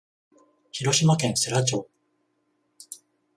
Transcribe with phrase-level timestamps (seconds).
[0.71, 1.87] 広島県世羅町